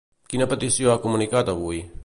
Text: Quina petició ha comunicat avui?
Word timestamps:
Quina 0.33 0.47
petició 0.53 0.93
ha 0.95 1.03
comunicat 1.05 1.55
avui? 1.57 1.83